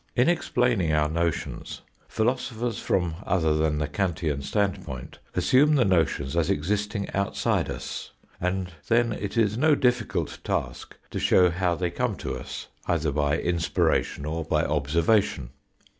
In 0.15 0.27
explaining 0.27 0.91
our 0.91 1.07
notions, 1.07 1.81
philosophers 2.07 2.79
from 2.79 3.17
ether 3.21 3.53
than 3.53 3.77
the 3.77 3.87
Kantian 3.87 4.41
standpoint, 4.41 5.19
assume 5.35 5.75
the 5.75 5.85
notions 5.85 6.35
as 6.35 6.49
existing 6.49 7.07
outside 7.13 7.69
us, 7.69 8.11
and 8.39 8.73
then 8.87 9.13
it 9.13 9.37
is 9.37 9.59
no 9.59 9.75
difficult 9.75 10.39
task 10.43 10.95
to 11.11 11.19
show 11.19 11.51
how 11.51 11.75
they 11.75 11.91
come 11.91 12.15
to 12.15 12.33
us, 12.35 12.65
either 12.87 13.11
by 13.11 13.37
inspiration 13.37 14.25
or 14.25 14.43
by 14.43 14.65
observation. 14.65 15.51